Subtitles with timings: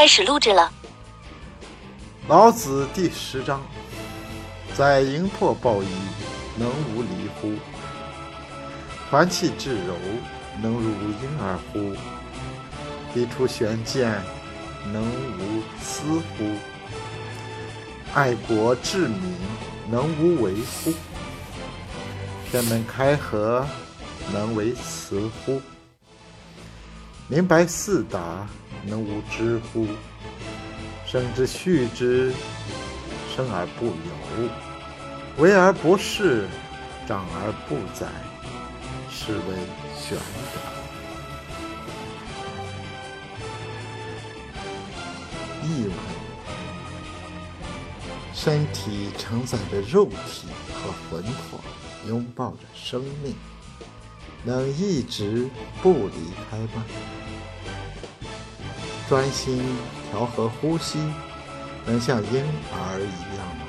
[0.00, 0.72] 开始录制了。
[2.26, 3.60] 老子第十章：
[4.72, 5.88] 在营破抱一，
[6.56, 7.52] 能无离乎？
[9.10, 9.94] 团气至柔，
[10.62, 11.94] 能如婴儿乎？
[13.12, 14.10] 彼出玄剑，
[14.90, 16.56] 能无私乎？
[18.14, 19.36] 爱国治民，
[19.90, 20.94] 能无为乎？
[22.50, 23.66] 天门开合，
[24.32, 25.60] 能为雌乎？
[27.30, 28.48] 明白四达，
[28.84, 29.86] 能无知乎？
[31.06, 32.32] 生之畜之，
[33.36, 33.92] 生而不有，
[35.40, 36.42] 为而不恃，
[37.06, 38.08] 长而不宰，
[39.08, 39.40] 是谓
[39.96, 40.58] 玄德。
[45.68, 45.92] 译文：
[48.34, 51.60] 身体承载着肉体和魂魄，
[52.08, 53.36] 拥抱着生命，
[54.42, 55.48] 能一直
[55.80, 56.84] 不离开吗？
[59.10, 59.60] 专心
[60.08, 61.00] 调和呼吸，
[61.84, 63.66] 能像婴儿一样吗？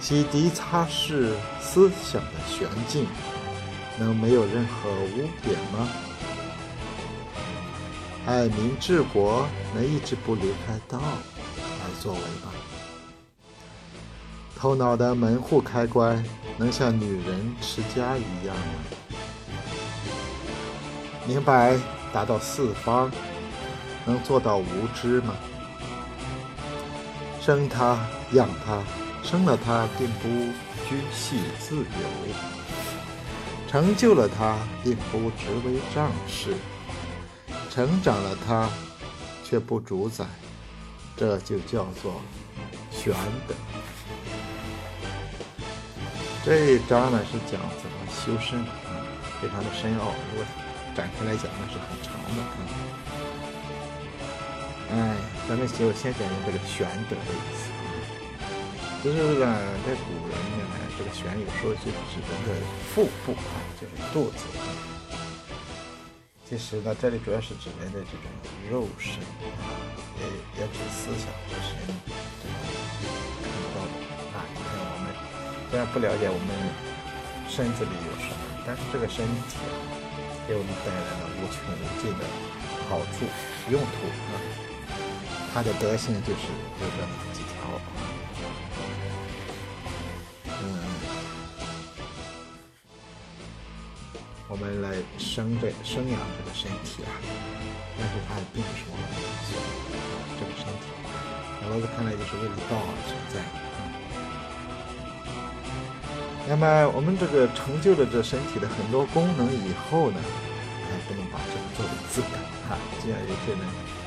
[0.00, 3.08] 洗涤擦拭思想的玄境，
[3.98, 5.88] 能没有任何污点吗？
[8.24, 12.52] 爱民治国，能一直不离开道而作为吗？
[14.56, 16.24] 头脑的门户开关，
[16.56, 18.62] 能像女人持家一样吗？
[21.26, 21.76] 明白
[22.12, 23.10] 达到四方。
[24.06, 25.34] 能做到无知吗？
[27.40, 27.98] 生他
[28.32, 28.82] 养他，
[29.22, 30.28] 生了他并不
[30.88, 31.84] 居系自由；
[33.68, 36.52] 成就了他并不执为仗势；
[37.70, 38.68] 成长了他
[39.42, 40.26] 却不主宰，
[41.16, 42.20] 这就叫做
[42.90, 43.14] 玄
[43.48, 43.54] 德。
[46.44, 48.66] 这一章呢是讲怎么修身啊，
[49.40, 50.44] 非常的深奥，如果
[50.94, 52.28] 展开来讲那是很长的
[54.92, 55.16] 哎，
[55.48, 57.78] 咱们就先讲讲这个“玄德”的意思啊。
[59.04, 59.46] 就是呢，
[59.86, 60.66] 在古人呢，
[60.98, 62.48] 这个“玄”有时候就指人的
[62.92, 64.42] 腹部啊，就是肚子。
[66.44, 68.26] 其实呢，这里主要是指人的这种
[68.68, 69.14] 肉身
[69.62, 69.70] 啊，
[70.18, 70.26] 也
[70.60, 71.70] 也指思想之身。
[73.46, 73.94] 看不到的
[74.34, 75.14] 啊，你看我们
[75.70, 76.50] 虽然不了解我们
[77.48, 79.70] 身子里有什么，但是这个身体啊，
[80.48, 82.26] 给我们带来了无穷无尽的
[82.90, 83.24] 好处、
[83.70, 83.86] 用途
[84.34, 84.66] 啊。
[85.52, 86.46] 它的德性就是
[86.80, 87.52] 有这么几条，
[90.46, 90.62] 嗯，
[94.46, 97.10] 我们来生这生养这个身体啊，
[97.98, 99.02] 但是它并不是我们
[99.42, 99.58] 所
[100.38, 100.86] 这个身体，
[101.60, 103.42] 在老子看来就是为了道而存在。
[106.48, 110.20] 那么我们这个成就了这身体的很多功能以后呢，
[110.86, 112.38] 还不能把这个作为资本
[112.70, 113.99] 啊，既然有些人。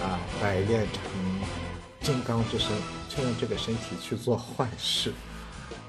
[0.00, 1.02] 啊，百炼成
[2.00, 2.70] 金刚之身，
[3.08, 5.12] 却用这个身体去做坏事，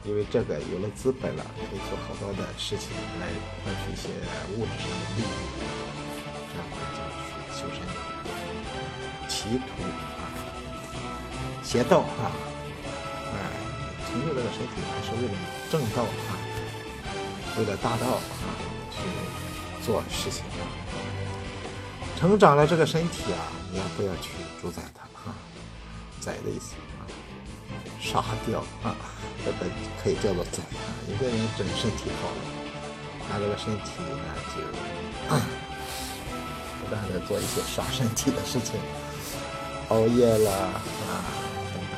[0.03, 3.27] 因为这个有了资本了，可以做好多的事情来
[3.63, 4.09] 换取一些
[4.57, 5.25] 物质上的利益，
[6.51, 6.65] 这样
[6.95, 7.77] 就去修身
[9.29, 10.25] 歧途啊，
[11.63, 12.31] 邪道啊，
[13.31, 13.37] 哎，
[14.07, 15.33] 成就这个身体还是为了
[15.71, 16.31] 正道啊，
[17.57, 18.21] 为了大道啊
[18.91, 20.43] 去做事情。
[22.19, 23.39] 成长了这个身体啊，
[23.71, 24.29] 你要不要去
[24.61, 25.35] 主宰它啊？
[26.19, 27.07] 宰的意思啊，
[28.01, 28.95] 杀掉啊，
[29.45, 29.57] 这个
[30.03, 30.89] 可以叫做宰啊。
[31.07, 32.37] 有些人整身体好了，
[33.29, 34.19] 他这个身体呢
[34.53, 34.61] 就
[36.81, 38.79] 不断的做一些杀身体的事情，
[39.89, 40.81] 熬夜了啊
[41.71, 41.93] 等等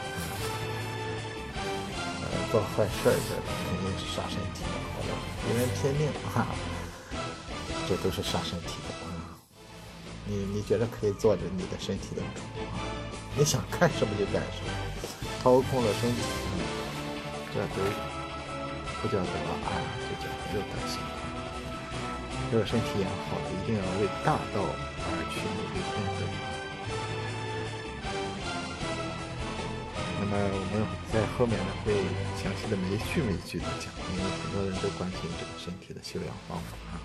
[2.21, 3.17] 啊，做坏事儿的
[3.65, 5.09] 肯定是杀身体的，好了，
[5.47, 6.45] 别人拼命啊，
[7.87, 9.10] 这都是杀身体的。
[10.25, 12.79] 你你觉得可以做着你的身体的主啊？
[13.35, 14.69] 你想干什么就干什么，
[15.41, 16.21] 掏空了身体，
[17.53, 17.81] 这都
[19.01, 19.33] 不叫德
[19.65, 19.71] 啊，
[20.03, 20.99] 这叫没有德行。
[22.51, 26.21] 这个身体养好了，一定要为大道而去努力奋斗。
[30.19, 31.95] 那么我们在后面呢会
[32.43, 36.99] 详细的每一句每一句的讲，因为很多人都关心这个身体的修养方法啊。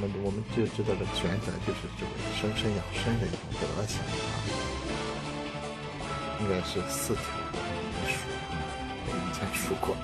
[0.00, 4.08] 那么我们就知道这个玄德就是这个生身养生的一种德行啊，
[6.40, 7.22] 应该是四条
[7.52, 8.16] 没数
[8.50, 8.56] 啊，
[9.06, 9.94] 我以前数过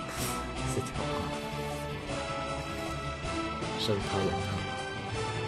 [0.70, 1.19] 四条啊，
[3.81, 4.49] 生他养他，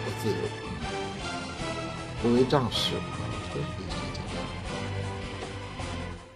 [0.03, 0.83] 不自由啊，
[2.21, 2.99] 不为仗势啊，
[3.53, 3.87] 这是一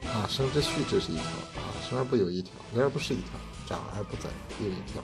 [0.06, 1.26] 条啊，生之畜之是一条
[1.60, 3.32] 啊，生而不有一条，为而不是一条，
[3.68, 4.30] 长而不宰
[4.62, 5.04] 又一条啊。